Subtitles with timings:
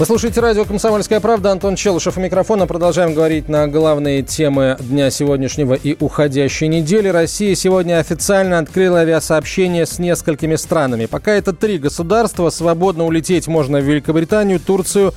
[0.00, 1.52] Вы слушаете радио «Комсомольская правда».
[1.52, 2.66] Антон Челышев у микрофона.
[2.66, 7.08] Продолжаем говорить на главные темы дня сегодняшнего и уходящей недели.
[7.08, 11.04] Россия сегодня официально открыла авиасообщение с несколькими странами.
[11.04, 12.48] Пока это три государства.
[12.48, 15.12] Свободно улететь можно в Великобританию, Турцию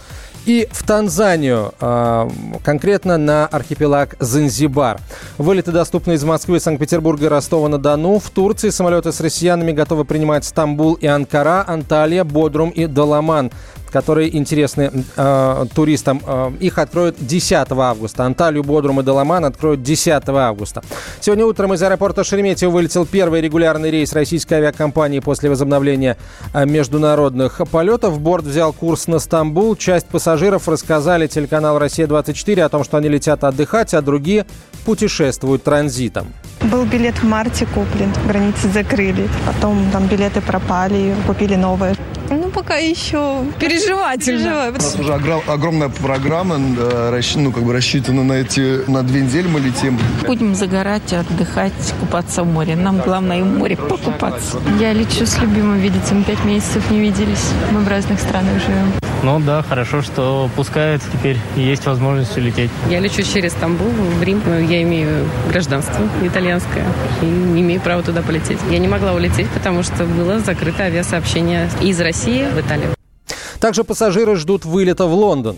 [0.45, 2.29] и в Танзанию, а,
[2.65, 4.99] конкретно на архипелаг Занзибар.
[5.37, 8.19] Вылеты доступны из Москвы, Санкт-Петербурга и Ростова-на-Дону.
[8.19, 13.49] В Турции самолеты с россиянами готовы принимать Стамбул и Анкара, Анталия, Бодрум и Даламан
[13.93, 16.19] которые интересны э, туристам.
[16.25, 18.25] Э, их откроют 10 августа.
[18.25, 20.81] Анталию, Бодрум и Даламан откроют 10 августа.
[21.21, 26.17] Сегодня утром из аэропорта Шереметьево вылетел первый регулярный рейс российской авиакомпании после возобновления
[26.53, 28.19] э, международных полетов.
[28.19, 29.75] Борт взял курс на Стамбул.
[29.75, 34.47] Часть пассажиров рассказали телеканал «Россия-24» о том, что они летят отдыхать, а другие
[34.85, 36.33] путешествуют транзитом.
[36.61, 39.29] Был билет в марте куплен, границы закрыли.
[39.45, 41.95] Потом там билеты пропали, купили новые.
[42.53, 44.69] Ну, пока еще переживательно.
[44.69, 49.47] У нас уже огромная программа, э, ну, как бы рассчитана на эти, на две недели
[49.47, 49.99] мы летим.
[50.27, 52.75] Будем загорать, отдыхать, купаться в море.
[52.75, 54.59] Нам главное в море покупаться.
[54.79, 56.13] Я лечу с любимым видеться.
[56.13, 57.49] Мы пять месяцев не виделись.
[57.71, 58.93] Мы в разных странах живем.
[59.23, 62.69] Ну да, хорошо, что пускают теперь и есть возможность улететь.
[62.89, 64.41] Я лечу через Стамбул в Рим.
[64.69, 66.85] Я имею гражданство итальянское
[67.21, 68.59] и не имею права туда полететь.
[68.69, 72.93] Я не могла улететь, потому что было закрыто авиасообщение из России в Италию.
[73.59, 75.57] Также пассажиры ждут вылета в Лондон.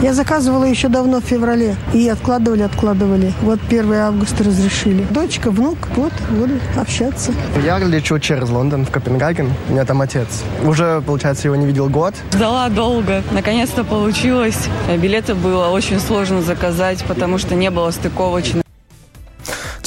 [0.00, 1.74] Я заказывала еще давно, в феврале.
[1.92, 3.32] И откладывали, откладывали.
[3.42, 5.04] Вот 1 августа разрешили.
[5.10, 7.32] Дочка, внук, вот, буду общаться.
[7.64, 9.52] Я лечу через Лондон, в Копенгаген.
[9.68, 10.28] У меня там отец.
[10.62, 12.14] Уже, получается, его не видел год.
[12.32, 13.24] Ждала долго.
[13.32, 14.68] Наконец-то получилось.
[14.96, 18.62] Билеты было очень сложно заказать, потому что не было стыковочных.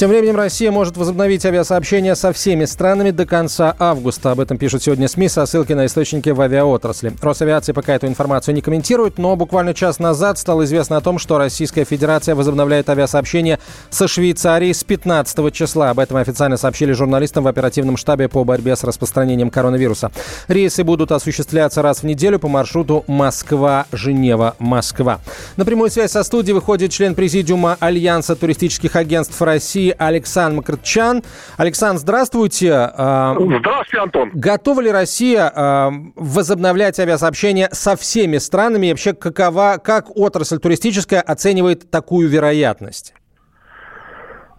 [0.02, 4.32] Тем временем Россия может возобновить авиасообщение со всеми странами до конца августа.
[4.32, 7.12] Об этом пишут сегодня СМИ со ссылкой на источники в авиаотрасли.
[7.22, 11.38] Росавиация пока эту информацию не комментирует, но буквально час назад стало известно о том, что
[11.38, 13.60] Российская Федерация возобновляет авиасообщение
[13.90, 15.90] со Швейцарией с 15 числа.
[15.90, 20.10] Об этом официально сообщили журналистам в оперативном штабе по борьбе с распространением коронавируса.
[20.48, 25.20] Рейсы будут осуществляться раз в неделю по маршруту Москва-Женева-Москва.
[25.56, 31.22] На прямую связь со студией выходит член президиума Альянса туристических агентств России Александр Макротчан.
[31.56, 32.72] Александр, здравствуйте.
[32.72, 34.30] А, здравствуйте, Антон.
[34.34, 38.88] Готова ли Россия а, возобновлять авиасообщение со всеми странами?
[38.88, 43.14] И вообще, какова, как отрасль туристическая оценивает такую вероятность?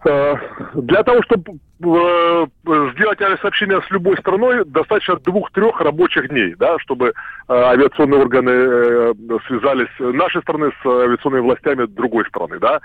[0.04, 0.36] Э,
[0.74, 2.46] для того, чтобы э,
[2.94, 7.12] сделать авиасообщение с любой страной, достаточно двух-трех рабочих дней, да, чтобы э,
[7.48, 9.14] авиационные органы
[9.46, 12.58] связались нашей страны с авиационными властями другой страны.
[12.58, 12.80] Да.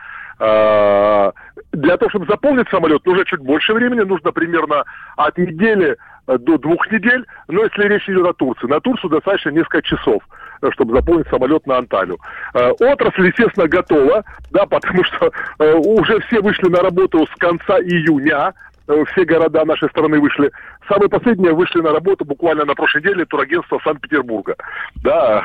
[1.73, 4.85] Для того, чтобы заполнить самолет, нужно чуть больше времени, нужно примерно
[5.17, 5.97] от недели
[6.27, 10.23] до двух недель, но если речь идет о Турции, на Турцию достаточно несколько часов
[10.71, 12.17] чтобы заполнить самолет на Анталию.
[12.53, 17.79] Э, отрасль, естественно, готова, да, потому что э, уже все вышли на работу с конца
[17.79, 18.53] июня,
[18.87, 20.51] э, все города нашей страны вышли.
[20.87, 24.55] Самые последние вышли на работу буквально на прошлой неделе турагентство Санкт-Петербурга.
[25.03, 25.43] Да,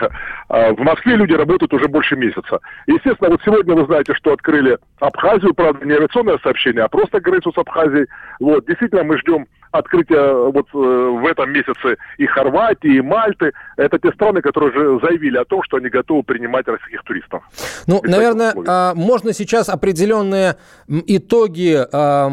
[0.49, 2.61] в Москве люди работают уже больше месяца.
[2.87, 7.53] Естественно, вот сегодня вы знаете, что открыли Абхазию, правда, не авиационное сообщение, а просто границу
[7.53, 8.07] с Абхазией.
[8.41, 13.53] Вот, действительно, мы ждем открытия вот э, в этом месяце и Хорватии, и Мальты.
[13.77, 17.43] Это те страны, которые уже заявили о том, что они готовы принимать российских туристов.
[17.87, 20.57] Ну, наверное, а, можно сейчас определенные
[20.89, 22.29] итоги а,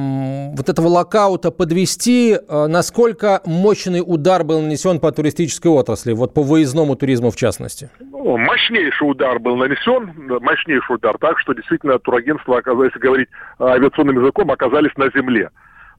[0.56, 2.38] вот этого локаута подвести.
[2.48, 7.90] А, насколько мощный удар был нанесен по туристической отрасли, вот по выездному туризму в частности?
[8.00, 13.30] Ну, мощнейший удар был нанесен, мощнейший удар, так что действительно турагентства, если говорить
[13.60, 15.50] авиационным языком, оказались на земле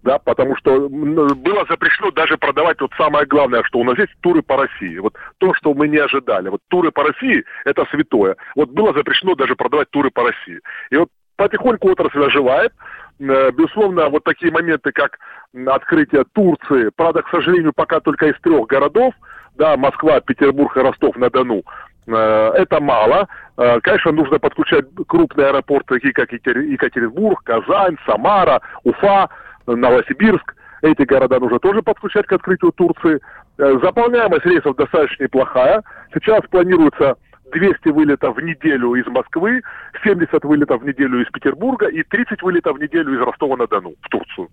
[0.03, 4.43] да, потому что было запрещено даже продавать вот самое главное, что у нас есть туры
[4.43, 4.99] по России.
[4.99, 6.49] Вот то, что мы не ожидали.
[6.49, 8.37] Вот туры по России– это святое.
[8.57, 10.61] Вот было запрещено даже продавать туры по России.
[10.91, 12.73] И вот потихоньку отрасль оживает.
[13.21, 15.19] Э, безусловно, вот такие моменты, как
[15.67, 19.15] открытие Турции, правда, к сожалению, пока только из трех городов,
[19.55, 21.63] да, Москва, Петербург и Ростов-на-Дону,
[22.07, 23.29] э, это мало.
[23.57, 29.29] Э, конечно, нужно подключать крупные аэропорты, такие как Екатеринбург, Казань, Самара, Уфа,
[29.67, 30.55] Новосибирск.
[30.83, 33.21] Эти города нужно тоже подключать к открытию Турции.
[33.59, 35.83] Э, заполняемость рейсов достаточно неплохая.
[36.13, 37.17] Сейчас планируется
[37.53, 39.63] 200 вылетов в неделю из Москвы,
[40.05, 44.49] 70 вылетов в неделю из Петербурга и 30 вылетов в неделю из Ростова-на-Дону в Турцию.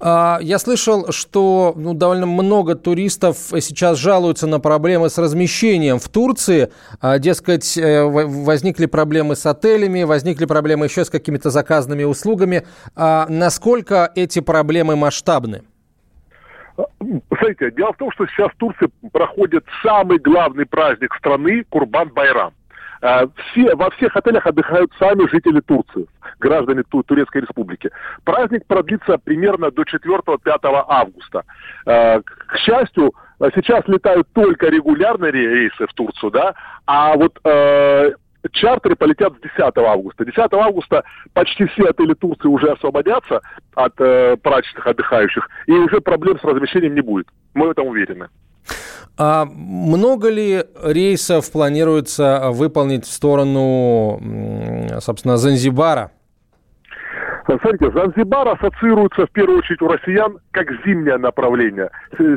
[0.00, 6.08] А, я слышал, что ну, довольно много туристов сейчас жалуются на проблемы с размещением в
[6.08, 6.70] Турции.
[7.00, 12.66] А, дескать, э, возникли проблемы с отелями, возникли проблемы еще с какими-то заказанными услугами.
[12.94, 15.62] А насколько эти проблемы масштабны?
[17.38, 22.52] Смотрите, дело в том, что сейчас в Турции проходит самый главный праздник страны Курбан-Байрам.
[23.00, 26.06] Э, все, во всех отелях отдыхают сами жители Турции,
[26.40, 27.90] граждане Турецкой Республики.
[28.24, 31.44] Праздник продлится примерно до 4-5 августа.
[31.86, 33.12] Э, к счастью,
[33.54, 36.54] сейчас летают только регулярные рейсы в Турцию, да,
[36.86, 38.12] а вот э,
[38.52, 40.24] чартеры полетят с 10 августа.
[40.24, 43.40] 10 августа почти все отели Турции уже освободятся
[43.74, 47.26] от э, прачечных отдыхающих, и уже проблем с размещением не будет.
[47.54, 48.28] Мы в этом уверены.
[49.16, 54.20] А много ли рейсов планируется выполнить в сторону,
[55.00, 56.12] собственно, Занзибара?
[57.46, 61.90] Смотрите, Занзибар ассоциируется в первую очередь у россиян как зимнее направление.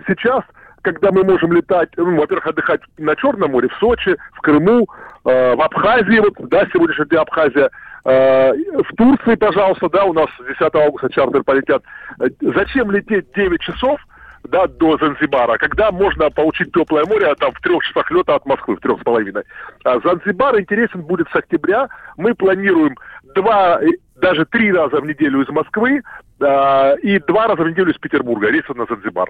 [0.08, 0.42] Сейчас
[0.82, 4.88] когда мы можем летать, ну, во-первых, отдыхать на Черном море, в Сочи, в Крыму,
[5.26, 7.70] э, в Абхазии, вот, да, сегодняшний день Абхазия,
[8.06, 11.84] э, в Турции, пожалуйста, да, у нас 10 августа чартер полетят.
[12.20, 14.00] Э, зачем лететь 9 часов,
[14.44, 18.46] да, до Занзибара, когда можно получить теплое море а там в трех часах лета от
[18.46, 19.44] Москвы, в трех с половиной.
[19.84, 21.90] А Занзибар интересен будет с октября.
[22.18, 22.98] Мы планируем
[23.36, 23.80] два,
[24.16, 26.02] даже три раза в неделю из Москвы
[26.40, 29.30] э, и два раза в неделю из Петербурга рейсы на Занзибар.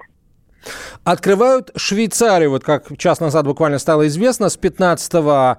[1.04, 5.58] Открывают Швейцарию, вот как час назад буквально стало известно, с 15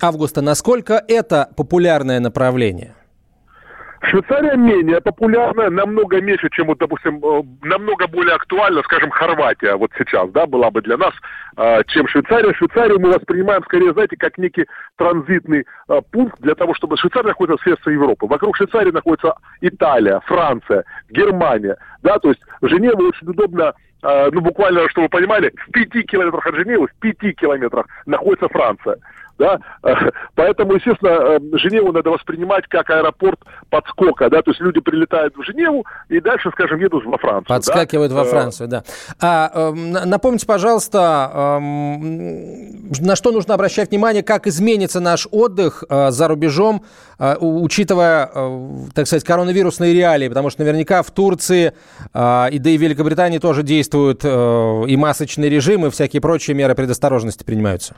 [0.00, 0.42] августа.
[0.42, 2.94] Насколько это популярное направление?
[4.02, 9.90] Швейцария менее популярная, намного меньше, чем, вот, допустим, э, намного более актуальна, скажем, Хорватия вот
[9.98, 11.12] сейчас, да, была бы для нас,
[11.56, 12.52] э, чем Швейцария.
[12.54, 14.66] Швейцарию мы воспринимаем, скорее, знаете, как некий
[14.96, 18.26] транзитный э, пункт для того, чтобы Швейцария находится в сердце Европы.
[18.26, 25.06] Вокруг Швейцарии находится Италия, Франция, Германия, да, то есть Женева очень удобно ну, буквально, чтобы
[25.06, 28.98] вы понимали, в пяти километрах от Женевы, в пяти километрах находится Франция
[29.38, 29.58] да,
[30.34, 33.38] поэтому, естественно, э, Женеву надо воспринимать как аэропорт
[33.70, 37.46] подскока, да, то есть люди прилетают в Женеву и дальше, скажем, едут во Францию.
[37.46, 38.18] Подскакивают да?
[38.18, 38.84] во э, Францию, да.
[39.20, 46.10] А, эм, напомните, пожалуйста, эм, на что нужно обращать внимание, как изменится наш отдых э,
[46.10, 46.84] за рубежом,
[47.18, 48.26] учитывая,
[48.94, 51.72] так сказать, коронавирусные реалии, потому что наверняка в Турции и
[52.12, 57.96] да и в Великобритании тоже действуют и масочный режим, и всякие прочие меры предосторожности принимаются.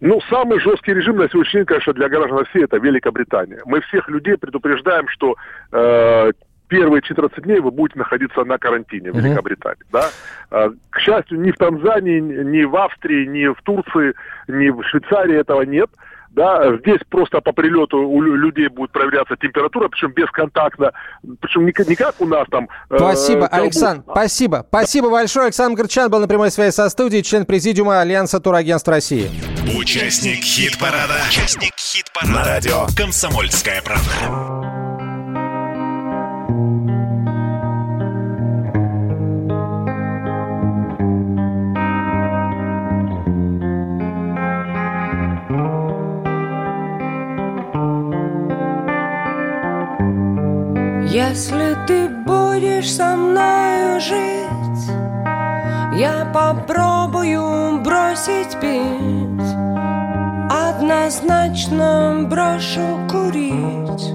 [0.00, 3.60] Ну, самый жесткий режим на сегодняшний день, конечно, для граждан России это Великобритания.
[3.64, 5.34] Мы всех людей предупреждаем, что
[5.72, 6.32] э,
[6.68, 9.22] первые 14 дней вы будете находиться на карантине в uh-huh.
[9.22, 9.82] Великобритании.
[9.90, 10.08] Да?
[10.50, 14.14] Э, к счастью, ни в Танзании, ни в Австрии, ни в Турции,
[14.46, 15.90] ни в Швейцарии этого нет.
[16.30, 20.92] Да, здесь просто по прилету у людей будет проверяться температура, причем бесконтактно,
[21.40, 22.68] причем не, не как у нас там.
[22.90, 24.12] Э, спасибо, э, Александр, а...
[24.12, 24.64] спасибо.
[24.68, 25.46] Спасибо большое.
[25.46, 29.30] Александр Горчан был на прямой связи со студией, член президиума Альянса турагентств России.
[29.78, 31.14] Участник хит-парада.
[31.28, 32.32] Участник хит-парада.
[32.32, 34.87] На радио «Комсомольская правда».
[51.18, 54.86] Если ты будешь со мной жить,
[55.98, 59.50] я попробую бросить пить,
[60.48, 64.14] однозначно брошу курить,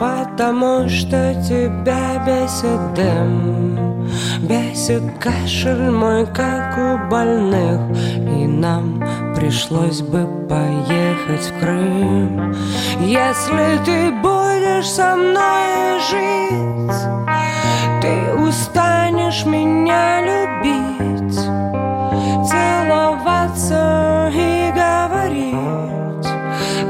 [0.00, 4.10] потому что тебя бесит дым,
[4.42, 7.96] бесит кашель мой, как у больных,
[8.58, 9.02] нам
[9.36, 12.54] пришлось бы поехать в Крым.
[13.00, 17.00] Если ты будешь со мной жить,
[18.02, 21.38] ты устанешь меня любить,
[22.48, 26.28] целоваться и говорить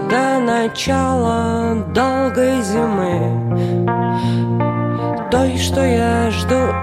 [0.08, 3.48] до начала долгой зимы.
[5.30, 6.77] Той, что я жду,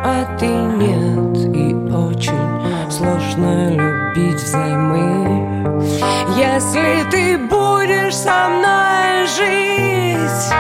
[6.76, 10.54] Если ты будешь со мной жить,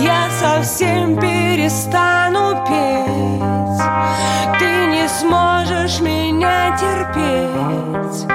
[0.00, 4.58] я совсем перестану петь.
[4.58, 8.26] Ты не сможешь меня терпеть.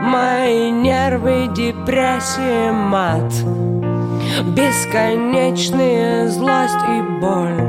[0.00, 3.34] Мои нервы, депрессия, мат.
[4.54, 7.60] Бесконечная злость и боль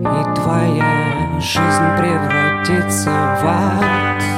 [0.00, 4.37] И твоя жизнь превратится в ад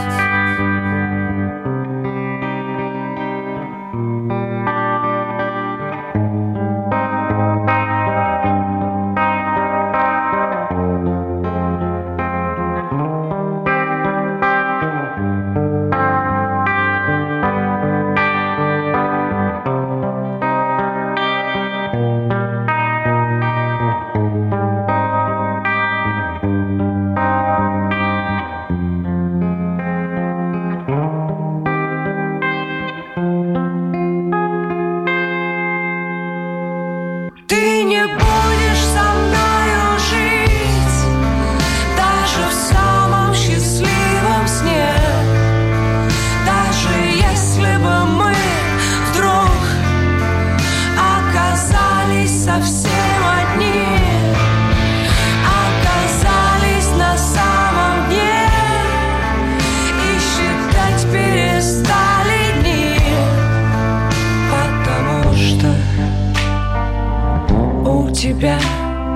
[68.40, 68.58] тебя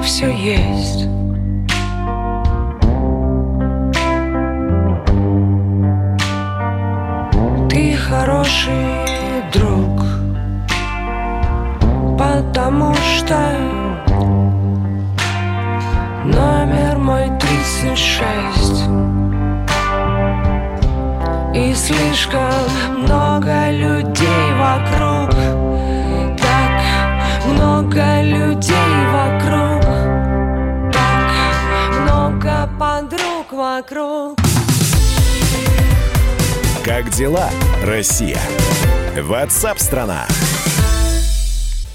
[0.02, 1.08] все есть.
[7.70, 8.70] Ты хороший
[9.50, 10.02] друг,
[12.18, 13.38] потому что
[16.24, 18.84] номер мой тридцать шесть.
[21.54, 22.52] И слишком
[22.98, 23.23] много
[33.76, 34.38] вокруг
[36.84, 37.50] Как дела,
[37.82, 38.38] Россия?
[39.20, 40.26] Ватсап-страна!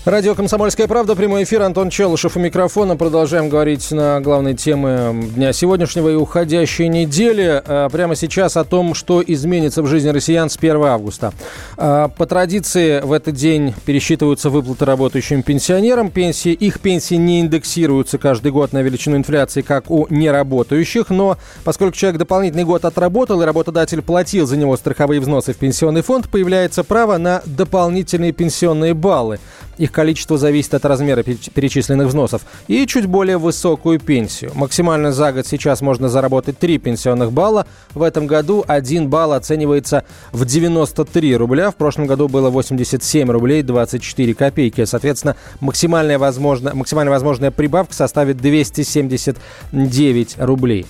[0.06, 2.96] Радио «Комсомольская правда», прямой эфир, Антон Челышев у микрофона.
[2.96, 7.62] Продолжаем говорить на главной темы дня сегодняшнего и уходящей недели.
[7.66, 11.34] А, прямо сейчас о том, что изменится в жизни россиян с 1 августа.
[11.76, 16.12] А, по традиции в этот день пересчитываются выплаты работающим пенсионерам.
[16.12, 21.10] Пенсии, их пенсии не индексируются каждый год на величину инфляции, как у неработающих.
[21.10, 26.04] Но поскольку человек дополнительный год отработал и работодатель платил за него страховые взносы в пенсионный
[26.04, 29.40] фонд, появляется право на дополнительные пенсионные баллы.
[29.78, 32.42] Их количество зависит от размера перечисленных взносов.
[32.68, 34.52] И чуть более высокую пенсию.
[34.56, 37.66] Максимально за год сейчас можно заработать 3 пенсионных балла.
[37.94, 41.72] В этом году 1 балл оценивается в 93 рубля.
[41.72, 44.86] В прошлом году было 87 рублей 24 копейки.
[44.86, 50.86] Соответственно, максимальная, возможно, максимально возможная прибавка составит 279 рублей.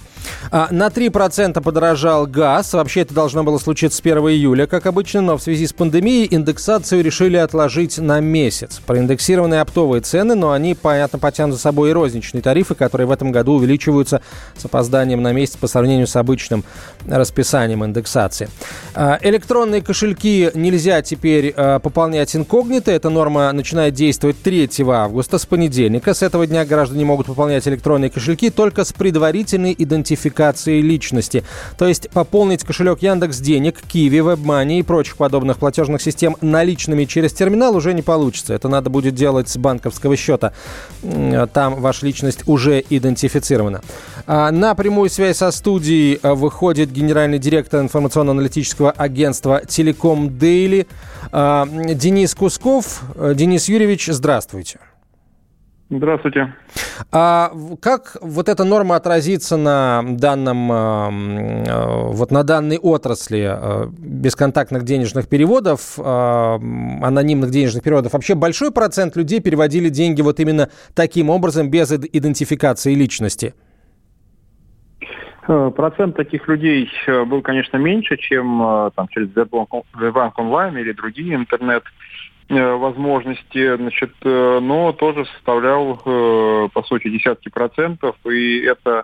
[0.52, 2.74] А, на 3% подорожал газ.
[2.74, 6.28] Вообще это должно было случиться с 1 июля, как обычно, но в связи с пандемией
[6.30, 8.82] индексацию решили отложить на месяц.
[8.86, 13.32] Проиндексированы оптовые цены, но они, понятно, потянут за собой и розничные тарифы, которые в этом
[13.32, 14.22] году увеличиваются
[14.58, 16.64] с опозданием на месяц по сравнению с обычным
[17.08, 18.50] расписанием индексации.
[18.96, 22.92] А, электронные кошельки нельзя теперь а, пополнять инкогнито.
[22.92, 26.14] Эта норма начинает действовать 3 августа, с понедельника.
[26.14, 31.44] С этого дня граждане могут пополнять электронные кошельки только с предварительной идентификацией идентификации личности.
[31.78, 37.34] То есть пополнить кошелек Яндекс Денег, Киви, WebMoney и прочих подобных платежных систем наличными через
[37.34, 38.54] терминал уже не получится.
[38.54, 40.54] Это надо будет делать с банковского счета.
[41.54, 43.82] Там ваша личность уже идентифицирована.
[44.26, 50.88] А на прямую связь со студией а, выходит генеральный директор информационно-аналитического агентства «Телеком Дейли»
[51.32, 53.02] а, Денис Кусков.
[53.36, 54.80] Денис Юрьевич, здравствуйте.
[55.92, 56.54] Здравствуйте.
[57.12, 63.88] А как вот эта норма отразится на данном, э, э, вот на данной отрасли э,
[63.98, 68.14] бесконтактных денежных переводов, анонимных денежных переводов?
[68.14, 73.56] Вообще большой процент людей переводили деньги вот именно таким образом, без идентификации личности?
[75.48, 82.09] Процент таких людей был, конечно, меньше, чем там, через Сбербанк онлайн или другие интернет Э,
[82.50, 89.04] возможности, значит, э, но тоже составлял, э, по сути, десятки процентов, и это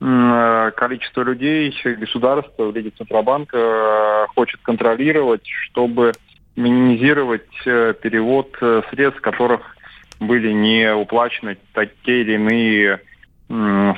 [0.00, 6.12] количество людей государство в виде Центробанка хочет контролировать, чтобы
[6.54, 8.56] минимизировать перевод
[8.90, 9.76] средств, которых
[10.20, 11.56] были не уплачены
[12.04, 13.00] те или иные,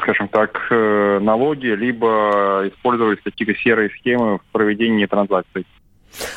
[0.01, 5.67] скажем так, налоги, либо использовались какие-то серые схемы в проведении транзакций.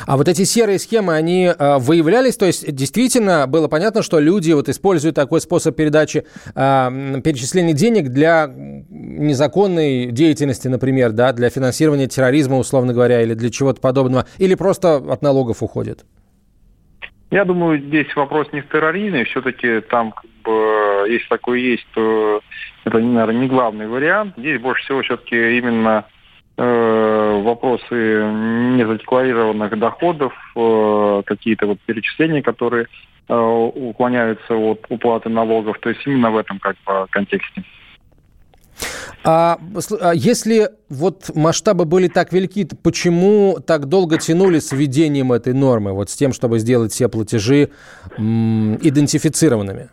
[0.06, 4.52] А вот эти серые схемы, они э, выявлялись, то есть действительно было понятно, что люди
[4.52, 12.06] вот используют такой способ передачи, э, перечисления денег для незаконной деятельности, например, да, для финансирования
[12.06, 16.04] терроризма, условно говоря, или для чего-то подобного, или просто от налогов уходит?
[17.30, 22.40] Я думаю, здесь вопрос не в терроризме, все-таки там как бы, если такое есть, то
[22.84, 24.34] это, наверное, не главный вариант.
[24.36, 26.04] Здесь больше всего все-таки именно
[26.56, 27.94] вопросы
[28.76, 32.86] незадекларированных доходов, э, какие-то вот перечисления, которые
[33.28, 35.78] э, уклоняются от уплаты налогов.
[35.80, 37.64] То есть именно в этом как бы контексте.
[39.26, 39.58] А,
[40.00, 45.54] а если вот масштабы были так велики, то почему так долго тянули с введением этой
[45.54, 47.70] нормы, вот с тем, чтобы сделать все платежи
[48.18, 49.88] идентифицированными?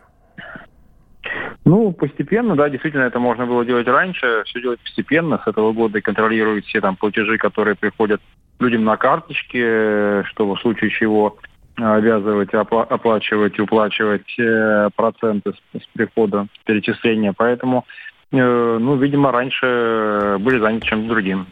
[1.64, 5.98] Ну, постепенно, да, действительно, это можно было делать раньше, все делать постепенно, с этого года
[5.98, 8.20] и контролировать все там платежи, которые приходят
[8.58, 11.36] людям на карточке, чтобы в случае чего
[11.78, 17.32] э, обязывать опла- оплачивать уплачивать э, проценты с, с прихода перечисления.
[17.36, 17.84] Поэтому,
[18.32, 18.36] э,
[18.80, 21.46] ну, видимо, раньше были заняты чем-то другим.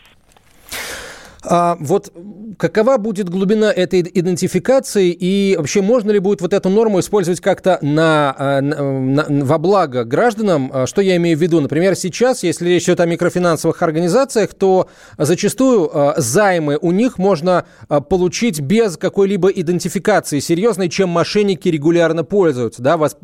[1.43, 2.13] А вот
[2.59, 7.79] какова будет глубина этой идентификации и вообще можно ли будет вот эту норму использовать как-то
[7.81, 10.71] на, а, на, на, во благо гражданам?
[10.73, 11.61] А, что я имею в виду?
[11.61, 17.65] Например, сейчас, если речь идет о микрофинансовых организациях, то зачастую а, займы у них можно
[18.09, 22.83] получить без какой-либо идентификации серьезной, чем мошенники регулярно пользуются.
[22.83, 22.97] Да?
[22.97, 23.17] Вас,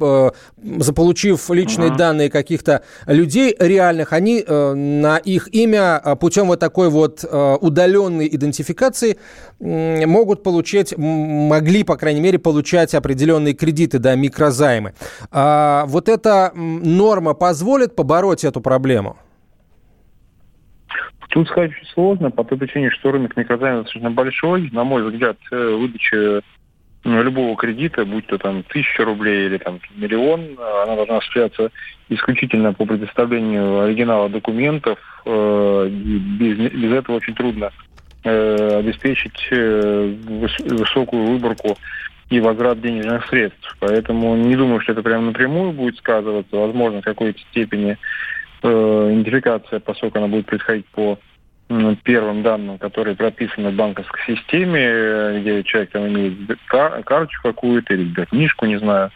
[0.78, 1.96] заполучив личные uh-huh.
[1.96, 9.16] данные каких-то людей реальных, они на их имя путем вот такой вот удаленной определенной идентификации
[9.60, 14.92] могут получать, могли, по крайней мере, получать определенные кредиты, да, микрозаймы.
[15.30, 19.16] А вот эта норма позволит побороть эту проблему?
[21.30, 24.70] Тут сказать сложно, по той причине, что рынок микрозаймов достаточно большой.
[24.72, 26.40] На мой взгляд, э, выдача
[27.04, 31.70] любого кредита, будь то там тысяча рублей или там миллион, она должна осуществляться
[32.08, 34.98] исключительно по предоставлению оригинала документов.
[35.26, 37.70] Э, без, без этого очень трудно
[38.26, 40.14] э, обеспечить э,
[40.64, 41.78] высокую выборку
[42.28, 43.76] и возврат денежных средств.
[43.78, 46.56] Поэтому не думаю, что это прямо напрямую будет сказываться.
[46.56, 47.96] Возможно, в какой-то степени
[48.62, 51.18] э, идентификация, поскольку она будет происходить по
[52.04, 56.34] первым данным, которые прописаны в банковской системе, где человек там имеет
[56.66, 59.10] кар- карточку какую-то или книжку, не знаю.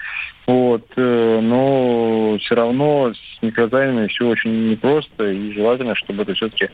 [0.48, 6.70] Вот, но все равно с микрозаймами все очень непросто, и желательно, чтобы это все-таки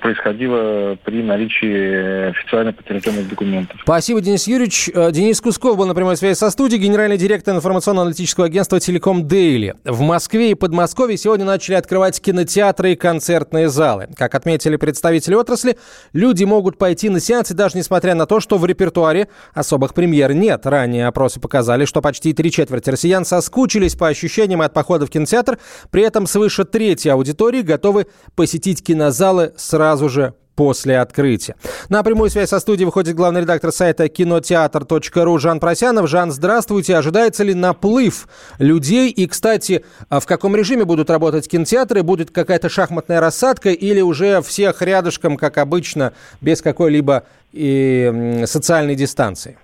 [0.00, 3.78] происходило при наличии официально подтвержденных документов.
[3.82, 4.90] Спасибо, Денис Юрьевич.
[4.92, 9.74] Э, Денис Кусков был на прямой связи со студией, генеральный директор информационно-аналитического агентства «Телеком Дейли».
[9.84, 14.08] В Москве и Подмосковье сегодня начали открывать кинотеатры и концертные залы.
[14.16, 15.76] Как отметили представители отрасли,
[16.12, 20.64] люди могут пойти на сеансы, даже несмотря на то, что в репертуаре особых премьер нет.
[20.66, 25.58] Ранее опросы показали, что почти три четверти россиян соскучились по ощущениям от похода в кинотеатр,
[25.90, 31.54] при этом свыше трети аудитории готовы посетить кинозалы сразу же после открытия.
[31.90, 36.08] На прямую связь со студией выходит главный редактор сайта кинотеатр.ру Жан Просянов.
[36.08, 36.96] Жан, здравствуйте.
[36.96, 38.26] Ожидается ли наплыв
[38.58, 39.10] людей?
[39.10, 42.02] И, кстати, а в каком режиме будут работать кинотеатры?
[42.02, 49.58] Будет какая-то шахматная рассадка или уже всех рядышком, как обычно, без какой-либо социальной дистанции?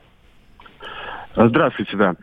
[1.35, 2.15] Здравствуйте, да.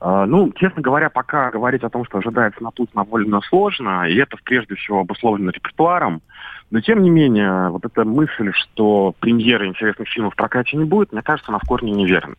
[0.00, 4.36] А, ну, честно говоря, пока говорить о том, что ожидается наплыв, довольно сложно, и это
[4.44, 6.22] прежде всего обусловлено репертуаром.
[6.70, 11.12] Но тем не менее, вот эта мысль, что премьеры интересных фильмов в прокате не будет,
[11.12, 12.34] мне кажется, она в корне неверна.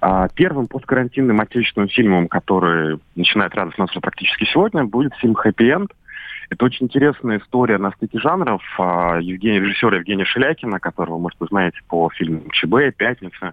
[0.00, 5.90] А, первым посткарантинным отечественным фильмом, который начинает радовать нас практически сегодня, будет фильм «Хэппи Энд».
[6.50, 11.46] Это очень интересная история на стыке жанров а, Евгения, режиссера Евгения Шелякина, которого, может, вы
[11.48, 13.52] знаете по фильму «ЧБ», «Пятница».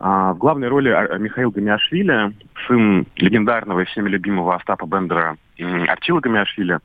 [0.00, 0.88] А, в главной роли
[1.18, 2.32] Михаил Гамиашвили,
[2.66, 6.78] сын легендарного и всеми любимого Остапа Бендера Артила Гамиашвили.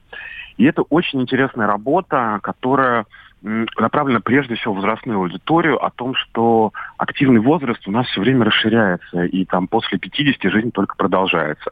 [0.57, 3.05] И это очень интересная работа, которая
[3.43, 8.45] направлена прежде всего в возрастную аудиторию о том, что активный возраст у нас все время
[8.45, 11.71] расширяется, и там после 50 жизнь только продолжается.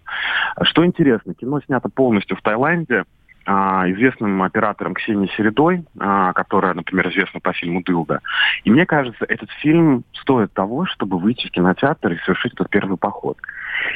[0.63, 3.06] Что интересно, кино снято полностью в Таиланде,
[3.45, 8.19] известным оператором Ксенией Середой, а, которая, например, известна по фильму «Дылда».
[8.63, 12.97] И мне кажется, этот фильм стоит того, чтобы выйти в кинотеатр и совершить этот первый
[12.97, 13.38] поход.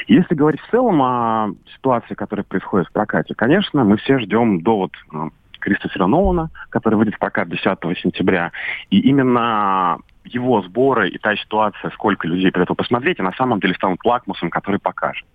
[0.07, 4.91] Если говорить в целом о ситуации, которая происходит в прокате, конечно, мы все ждем довод
[5.11, 7.65] ну, Кристофера Нолана, который выйдет в прокат 10
[7.99, 8.51] сентября.
[8.89, 13.59] И именно его сборы и та ситуация, сколько людей придет его посмотреть, и на самом
[13.59, 15.25] деле станут лакмусом, который покажет.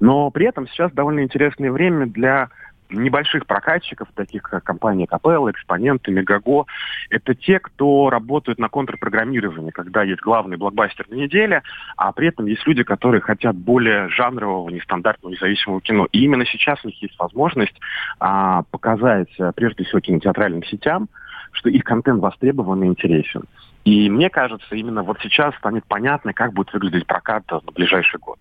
[0.00, 2.48] Но при этом сейчас довольно интересное время для
[2.90, 6.66] небольших прокатчиков, таких как компания Капелла, Экспоненты, Мегаго,
[7.10, 11.62] это те, кто работают на контрпрограммировании, когда есть главный блокбастер на неделе,
[11.96, 16.08] а при этом есть люди, которые хотят более жанрового, нестандартного, независимого кино.
[16.12, 17.78] И именно сейчас у них есть возможность
[18.18, 21.08] а, показать, а, прежде всего, кинотеатральным сетям,
[21.52, 23.44] что их контент востребован и интересен.
[23.84, 28.38] И мне кажется, именно вот сейчас станет понятно, как будет выглядеть прокат на ближайший год.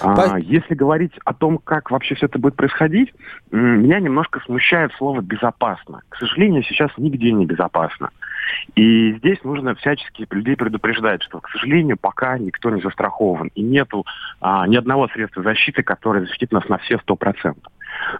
[0.00, 3.12] А, если говорить о том, как вообще все это будет происходить,
[3.50, 6.02] меня немножко смущает слово «безопасно».
[6.08, 8.10] К сожалению, сейчас нигде не безопасно.
[8.74, 13.50] И здесь нужно всячески людей предупреждать, что, к сожалению, пока никто не застрахован.
[13.54, 14.04] И нету
[14.40, 17.72] а, ни одного средства защиты, которое защитит нас на все сто процентов.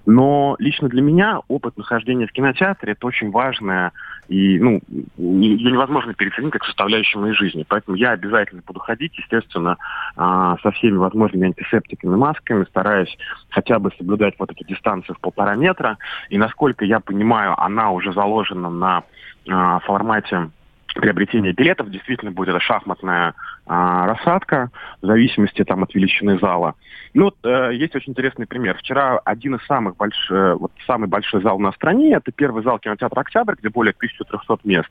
[0.07, 3.93] Но лично для меня опыт нахождения в кинотеатре это очень важное
[4.29, 4.81] и ну,
[5.17, 7.67] ее невозможно переоценить как составляющую моей жизни.
[7.69, 9.77] Поэтому я обязательно буду ходить, естественно,
[10.17, 13.15] а, со всеми возможными антисептиками, масками, стараясь
[13.51, 15.99] хотя бы соблюдать вот эту дистанцию в полтора метра.
[16.31, 19.03] И насколько я понимаю, она уже заложена на
[19.49, 20.51] а, формате
[20.94, 23.35] приобретения билетов действительно будет это шахматная
[23.66, 24.70] а, рассадка.
[25.00, 26.74] в зависимости там, от величины зала.
[27.14, 28.76] Ну, вот, э, есть очень интересный пример.
[28.78, 32.78] Вчера один из самых больших, э, вот самый большой зал на стране, это первый зал
[32.78, 34.88] кинотеатра «Октябрь», где более 1300 мест.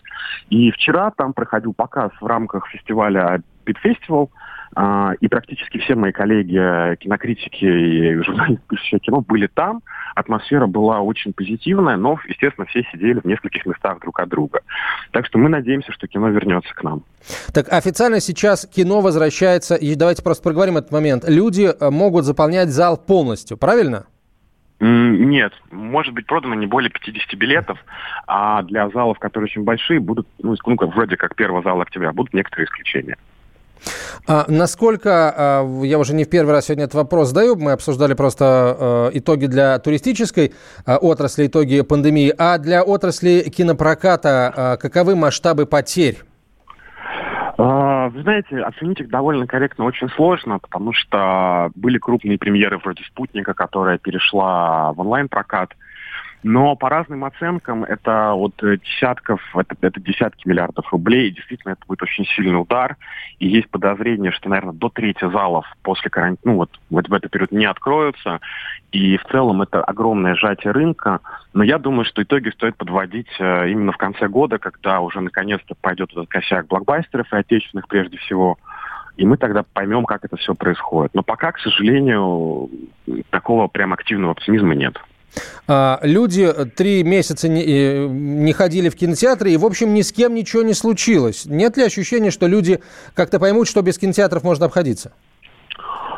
[0.50, 4.32] И вчера там проходил показ в рамках фестиваля «Пит Фестивал»,
[4.74, 9.82] а, и практически все мои коллеги, э, кинокритики и журналисты, пишущие кино, были там.
[10.16, 14.62] Атмосфера была очень позитивная, но, естественно, все сидели в нескольких местах друг от друга.
[15.12, 17.04] Так что мы надеемся, что кино вернется к нам.
[17.54, 21.26] Так официально сейчас кино возвращается, и давайте просто проговорим этот момент.
[21.28, 24.06] Люди э, могут заполнять зал полностью, правильно?
[24.80, 27.78] Нет, может быть продано не более 50 билетов,
[28.26, 32.34] а для залов, которые очень большие, будут, ну, ну вроде как первого зала октября, будут
[32.34, 33.18] некоторые исключения.
[34.28, 38.14] А насколько, а, я уже не в первый раз сегодня этот вопрос задаю, мы обсуждали
[38.14, 40.54] просто а, итоги для туристической
[40.86, 46.20] а, отрасли, итоги пандемии, а для отрасли кинопроката каковы масштабы потерь?
[47.58, 53.54] Вы знаете, оценить их довольно корректно очень сложно, потому что были крупные премьеры вроде «Спутника»,
[53.54, 55.74] которая перешла в онлайн-прокат.
[56.44, 61.28] Но по разным оценкам это вот десятков, это, это десятки миллиардов рублей.
[61.28, 62.98] И действительно, это будет очень сильный удар.
[63.40, 67.32] И есть подозрение, что, наверное, до трети залов после карантина, ну вот, вот в этот
[67.32, 68.40] период не откроются.
[68.92, 71.20] И в целом это огромное сжатие рынка.
[71.54, 75.76] Но я думаю, что итоги стоит подводить э, именно в конце года, когда уже наконец-то
[75.80, 78.58] пойдет этот косяк блокбастеров и отечественных прежде всего.
[79.18, 81.14] И мы тогда поймем, как это все происходит.
[81.14, 82.70] Но пока, к сожалению,
[83.30, 84.98] такого прям активного оптимизма нет.
[85.68, 90.12] А, люди три месяца не, э, не ходили в кинотеатры, и, в общем, ни с
[90.12, 91.46] кем ничего не случилось.
[91.46, 92.82] Нет ли ощущения, что люди
[93.16, 95.14] как-то поймут, что без кинотеатров можно обходиться?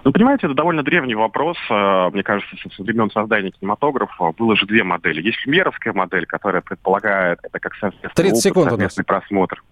[0.03, 1.57] Ну, понимаете, это довольно древний вопрос.
[1.69, 5.21] А, мне кажется, со времен создания кинематографа было же две модели.
[5.21, 9.63] Есть люмьеровская модель, которая предполагает это как совместный 30 секунд совместный просмотр.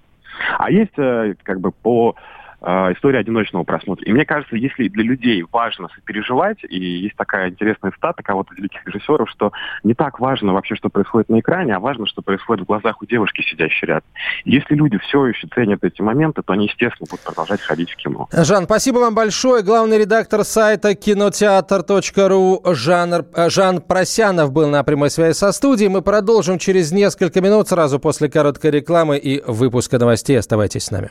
[0.57, 2.15] А есть э, как бы по
[2.61, 4.05] э, история одиночного просмотра.
[4.05, 8.85] И мне кажется, если для людей важно сопереживать, и есть такая интересная стата кого-то великих
[8.85, 9.51] режиссеров, что
[9.83, 13.05] не так важно вообще, что происходит на экране, а важно, что происходит в глазах у
[13.05, 14.07] девушки, сидящей рядом.
[14.45, 18.27] Если люди все еще ценят эти моменты, то они, естественно, будут продолжать ходить в кино.
[18.31, 19.63] Жан, спасибо вам большое.
[19.63, 25.89] Главный редактор сайта кинотеатр.ру Жан, э, Жан Просянов был на прямой связи со студией.
[25.89, 30.37] Мы продолжим через несколько минут, сразу после короткой рекламы и выпуска новостей.
[30.37, 31.09] Оставайтесь с нами.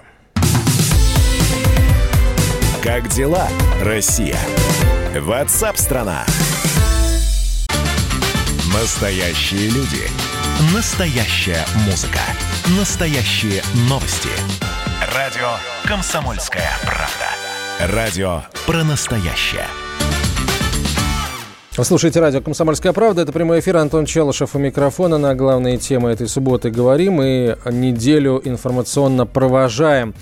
[2.83, 3.47] Как дела,
[3.83, 4.39] Россия?
[5.15, 6.25] Ватсап-страна!
[8.73, 10.09] Настоящие люди.
[10.75, 12.21] Настоящая музыка.
[12.79, 14.31] Настоящие новости.
[15.15, 15.51] Радио
[15.85, 17.95] «Комсомольская правда».
[17.95, 19.67] Радио про настоящее.
[21.77, 21.85] Вы
[22.21, 23.23] радио «Комсомольская правда».
[23.23, 23.79] Это прямой эфир.
[23.79, 25.19] Антон Челышев у микрофона.
[25.19, 30.15] На главные темы этой субботы говорим и неделю информационно провожаем.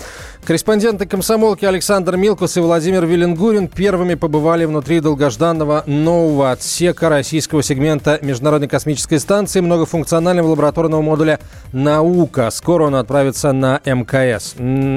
[0.45, 8.17] Корреспонденты комсомолки Александр Милкус и Владимир Виленгурин первыми побывали внутри долгожданного нового отсека российского сегмента
[8.23, 11.39] Международной космической станции многофункционального лабораторного модуля
[11.71, 12.49] «Наука».
[12.49, 14.55] Скоро он отправится на МКС.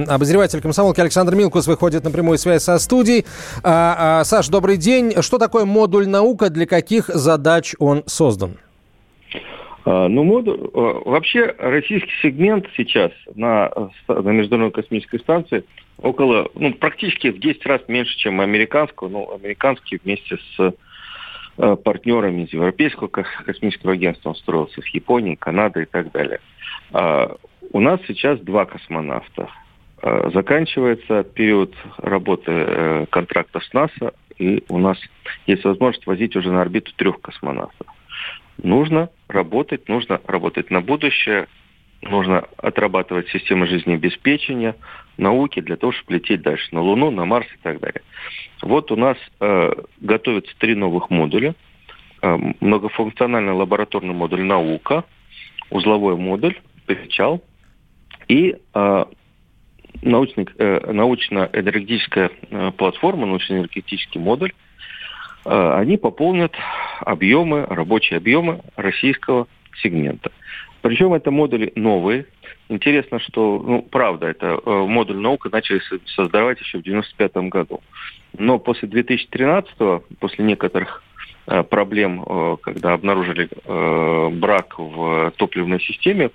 [0.08, 3.26] Обозреватель комсомолки Александр Милкус выходит на прямую связь со студией.
[3.62, 5.12] А, а, Саш, добрый день.
[5.20, 8.56] Что такое модуль «Наука», для каких задач он создан?
[9.84, 13.70] А, ну, модуль, а, вообще российский сегмент сейчас на,
[14.08, 15.64] на Международной космической станции
[15.98, 19.08] около, ну, практически в 10 раз меньше, чем американского.
[19.08, 20.74] Ну, американский вместе с
[21.58, 26.40] э, партнерами из Европейского космического агентства он строился, с Японией, Канадой и так далее.
[26.92, 27.36] А,
[27.72, 29.48] у нас сейчас два космонавта.
[30.00, 34.98] А, заканчивается период работы э, контракта с НАСА, и у нас
[35.46, 37.86] есть возможность возить уже на орбиту трех космонавтов
[38.62, 41.46] нужно работать, нужно работать на будущее,
[42.02, 44.76] нужно отрабатывать системы жизнеобеспечения,
[45.16, 48.02] науки для того, чтобы лететь дальше на Луну, на Марс и так далее.
[48.62, 51.54] Вот у нас э, готовятся три новых модуля.
[52.22, 55.04] Э, многофункциональный лабораторный модуль «Наука»,
[55.70, 57.42] узловой модуль «Печал»
[58.28, 59.04] и э, э,
[60.02, 64.52] научно-энергетическая э, платформа, научно-энергетический модуль–
[65.44, 66.52] они пополнят
[67.00, 69.46] объемы, рабочие объемы российского
[69.82, 70.30] сегмента.
[70.82, 72.26] Причем это модули новые.
[72.68, 75.80] Интересно, что, ну, правда, это э, модуль наука начали
[76.16, 77.80] создавать еще в 95 году.
[78.36, 79.70] Но после 2013,
[80.18, 81.11] после некоторых Э,
[81.44, 86.30] проблем, э, когда обнаружили э, брак в топливной системе,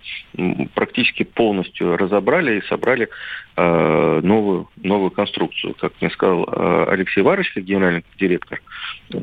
[0.73, 3.09] практически полностью разобрали и собрали
[3.55, 5.73] новую, новую конструкцию.
[5.79, 6.47] Как мне сказал
[6.87, 8.61] Алексей Варочкин, генеральный директор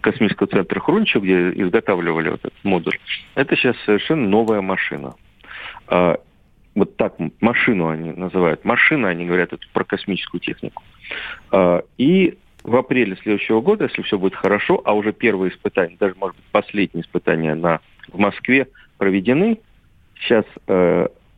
[0.00, 2.98] космического центра Хрунчев, где изготавливали вот этот модуль,
[3.36, 5.14] это сейчас совершенно новая машина.
[5.88, 8.64] вот так машину они называют.
[8.64, 10.82] Машина, они говорят, это про космическую технику.
[11.52, 16.14] А, и в апреле следующего года, если все будет хорошо, а уже первые испытания, даже,
[16.18, 19.60] может быть, последние испытания на, в Москве проведены.
[20.20, 21.28] Сейчас 6-7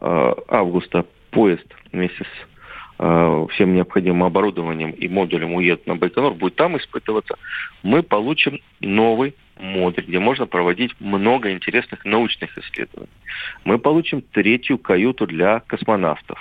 [0.00, 2.54] э, августа поезд вместе с
[2.96, 7.36] Э, всем необходимым оборудованием и модулем уедут на Байконур, будет там испытываться,
[7.82, 13.10] мы получим новый модуль, где можно проводить много интересных научных исследований.
[13.64, 16.38] Мы получим третью каюту для космонавтов.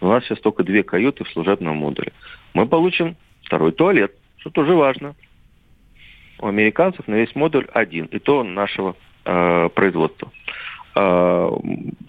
[0.00, 2.12] У нас сейчас только две каюты в служебном модуле.
[2.54, 5.14] Мы получим второй туалет, что тоже важно.
[6.38, 10.32] У американцев на весь модуль один, и то нашего э, производства.
[10.94, 11.50] Э,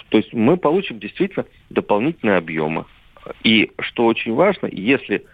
[0.10, 2.86] то есть мы получим действительно дополнительные объемы.
[3.44, 5.26] И что очень важно, если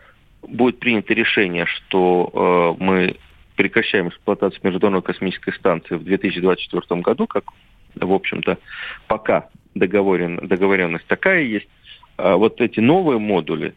[0.42, 3.16] будет принято решение, что э, мы
[3.56, 7.46] прекращаем эксплуатацию Международной космической станции в 2024 году, как,
[7.96, 8.58] в общем-то,
[9.08, 11.68] пока договорен, договоренность такая есть,
[12.36, 13.74] вот эти новые модули,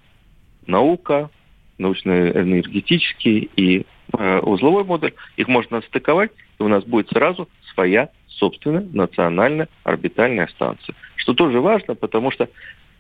[0.66, 1.30] наука,
[1.78, 8.86] научно-энергетический и э, узловой модуль, их можно стыковать, и у нас будет сразу своя собственная
[8.92, 10.94] национальная орбитальная станция.
[11.16, 12.48] Что тоже важно, потому что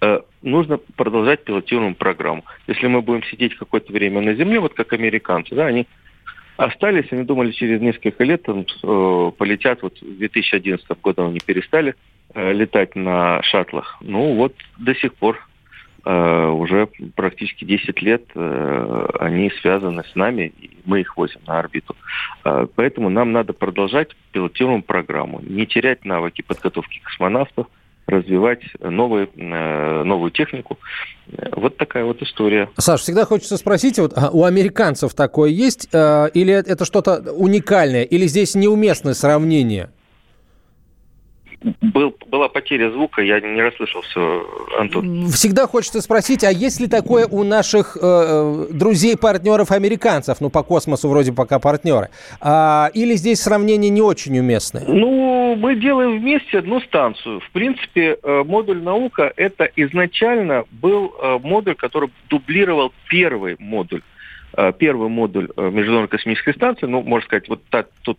[0.04, 2.44] Э, нужно продолжать пилотируемую программу.
[2.66, 5.86] Если мы будем сидеть какое-то время на Земле, вот как американцы, да, они
[6.56, 11.94] остались, они думали, через несколько лет там, э, полетят, вот в 2011 году они перестали
[12.34, 13.96] летать на шаттлах.
[14.00, 15.38] Ну вот до сих пор
[16.04, 21.58] э, уже практически 10 лет э, они связаны с нами, и мы их возим на
[21.58, 21.96] орбиту.
[22.44, 27.66] Э, поэтому нам надо продолжать пилотируемую программу, не терять навыки подготовки космонавтов–
[28.06, 30.78] развивать новые, э, новую технику.
[31.52, 32.68] Вот такая вот история.
[32.76, 38.02] Саш, всегда хочется спросить, вот а у американцев такое есть, э, или это что-то уникальное,
[38.02, 39.90] или здесь неуместное сравнение?
[41.80, 44.46] Был, была потеря звука, я не расслышал все,
[44.78, 45.26] Антон.
[45.28, 50.50] Всегда хочется спросить, а есть ли такое у наших э, э, друзей, партнеров, американцев, ну,
[50.50, 54.84] по космосу вроде пока партнеры, а, или здесь сравнение не очень уместное?
[54.86, 57.40] Ну, мы делаем вместе одну станцию.
[57.40, 64.02] В принципе, э, модуль наука, это изначально был э, модуль, который дублировал первый модуль
[64.78, 68.18] первый модуль Международной космической станции, ну, можно сказать, вот так, тут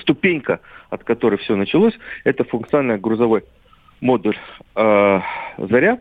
[0.00, 0.58] ступенька
[0.90, 1.94] от которой все началось,
[2.24, 3.44] это функциональный грузовой
[4.00, 4.36] модуль
[4.76, 5.20] э,
[5.58, 6.00] «Заря».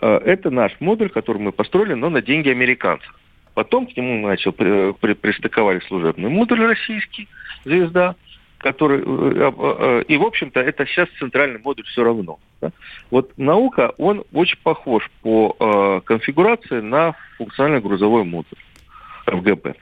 [0.00, 3.14] Э, это наш модуль, который мы построили, но на деньги американцев.
[3.54, 7.28] Потом к нему начал при, при, пристыковали служебный модуль российский
[7.64, 8.14] «Звезда»,
[8.58, 9.00] который...
[9.00, 12.38] Э, э, э, и, в общем-то, это сейчас центральный модуль все равно.
[12.60, 12.70] Да?
[13.10, 18.58] Вот наука, он очень похож по э, конфигурации на функциональный грузовой модуль
[19.26, 19.74] ФГБ.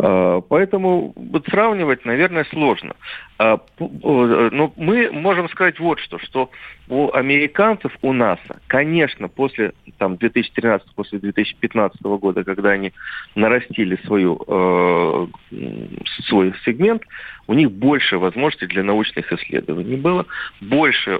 [0.00, 2.94] Э, поэтому вот сравнивать, наверное, сложно.
[3.38, 6.50] А, но мы можем сказать вот что, что
[6.88, 12.92] у американцев, у НАСА, конечно, после там, 2013, после 2015 года, когда они
[13.34, 15.26] нарастили свою, э,
[16.26, 17.02] свой сегмент,
[17.46, 20.26] у них больше возможностей для научных исследований было,
[20.60, 21.18] больше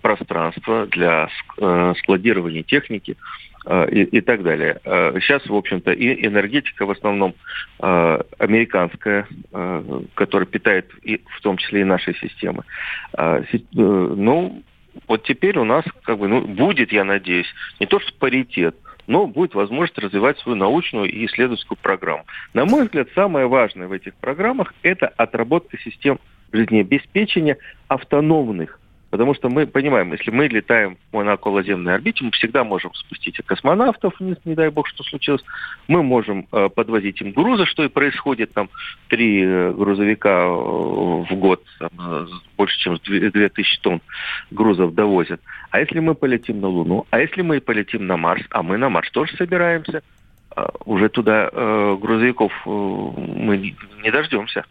[0.00, 3.16] пространства для э, складирования техники.
[3.64, 4.80] Э, и, и так далее.
[4.84, 7.34] Э, сейчас, в общем-то, и энергетика в основном
[7.80, 9.26] э, американская,
[10.14, 12.64] которая питает и, в том числе и наши системы.
[13.72, 14.62] Ну,
[15.06, 17.46] вот теперь у нас как бы, ну, будет, я надеюсь,
[17.78, 22.24] не то что паритет, но будет возможность развивать свою научную и исследовательскую программу.
[22.54, 26.18] На мой взгляд, самое важное в этих программах– это отработка систем
[26.52, 28.80] жизнеобеспечения автономных
[29.12, 34.18] Потому что мы понимаем, если мы летаем на околоземной орбите, мы всегда можем спустить космонавтов
[34.18, 35.44] вниз, не дай бог, что случилось.
[35.86, 38.54] Мы можем э, подвозить им грузы, что и происходит.
[38.54, 38.70] Там
[39.08, 44.00] три э, грузовика э, в год, там, э, больше, чем 2000 тонн
[44.50, 45.42] грузов довозят.
[45.68, 48.88] А если мы полетим на Луну, а если мы полетим на Марс, а мы на
[48.88, 50.02] Марс тоже собираемся,
[50.84, 54.64] уже туда э, грузовиков э, мы не дождемся.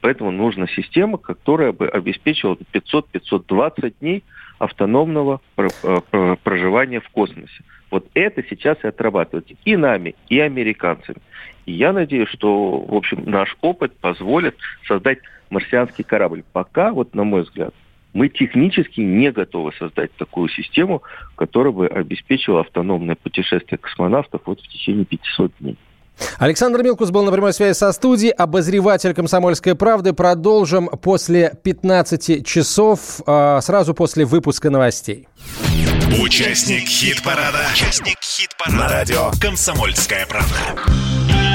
[0.00, 4.24] Поэтому нужна система, которая бы обеспечивала 500-520 дней
[4.58, 7.64] автономного э, проживания в космосе.
[7.90, 11.18] Вот это сейчас и отрабатывается и нами, и американцами.
[11.66, 15.18] И я надеюсь, что, в общем, наш опыт позволит создать
[15.50, 16.44] марсианский корабль.
[16.52, 17.74] Пока, вот на мой взгляд,
[18.18, 21.02] мы технически не готовы создать такую систему,
[21.36, 25.78] которая бы обеспечивала автономное путешествие космонавтов вот в течение 500 дней.
[26.40, 28.32] Александр Милкус был на прямой связи со студией.
[28.32, 30.14] Обозреватель «Комсомольской правды».
[30.14, 35.28] Продолжим после 15 часов, а, сразу после выпуска новостей.
[36.20, 37.60] Участник хит-парада.
[37.72, 38.76] Участник хит-парада.
[38.76, 41.47] На радио «Комсомольская правда».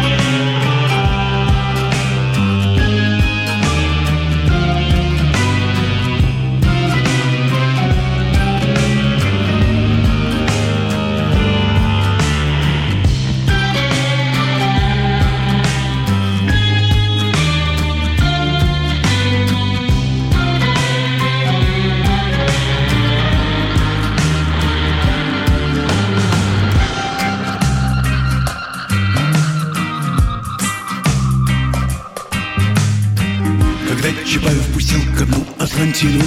[35.84, 36.24] Атлантиду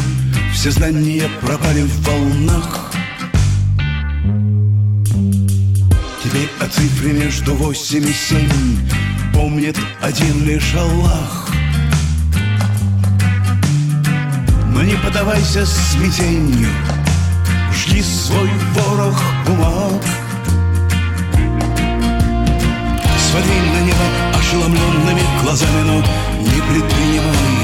[0.53, 2.93] Все знания пропали в волнах.
[6.23, 8.51] Теперь о цифре между восемь и семь
[9.33, 11.49] Помнит один лишь Аллах.
[14.75, 16.69] Но не поддавайся смятению
[17.73, 20.03] Жги свой ворох бумаг.
[23.31, 26.03] Смотри на небо ошеломленными глазами Но
[26.41, 27.56] не предпринимай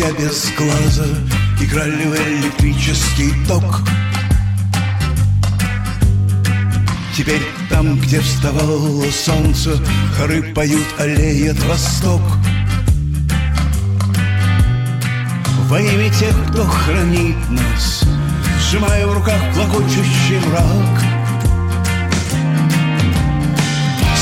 [0.00, 1.04] дитя без глаза.
[1.60, 3.80] Играли в электрический ток.
[7.16, 9.78] Теперь там, где вставало солнце
[10.16, 12.22] Хоры поют, аллеет восток.
[15.68, 18.02] Во имя тех, кто хранит нас
[18.58, 21.09] Сжимая в руках клокочущий мрак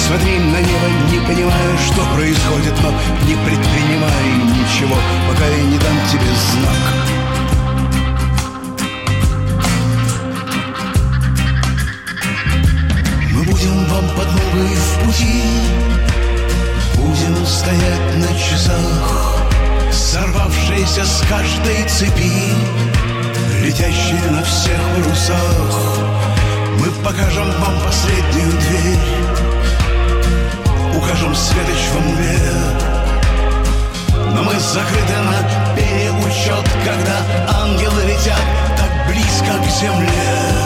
[0.08, 2.90] Смотри на небо, не понимая, что происходит Но
[3.28, 4.24] не предпринимай
[4.56, 4.96] ничего,
[5.28, 6.94] пока я не дам тебе знак.
[13.32, 15.42] Мы будем вам подмогой в пути
[16.94, 19.42] Будем стоять на часах
[19.92, 22.32] Сорвавшиеся с каждой цепи
[23.62, 25.98] Летящие на всех парусах.
[26.80, 29.47] Мы покажем вам последнюю дверь
[34.68, 38.42] закрыты на переучет Когда ангелы летят
[38.76, 40.57] так близко к земле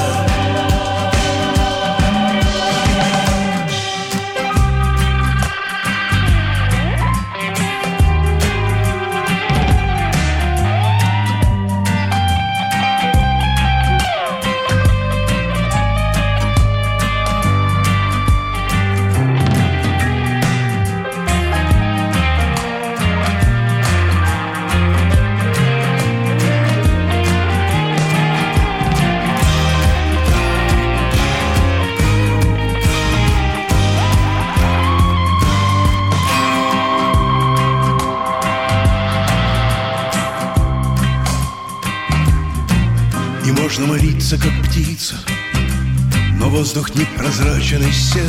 [47.80, 48.22] и сел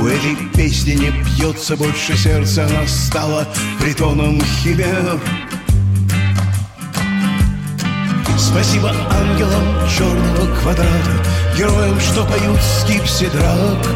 [0.00, 3.46] У этой песни не бьется больше сердце Она стала
[3.80, 5.20] притоном химер
[8.36, 11.10] Спасибо ангелам черного квадрата
[11.56, 13.86] Героям, что поют скипси драк.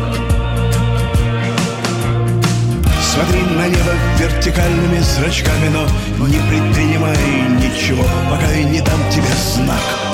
[3.03, 5.71] Смотри на небо вертикальными зрачками
[6.19, 7.17] Но не предпринимай
[7.59, 10.13] ничего, пока я не дам тебе знак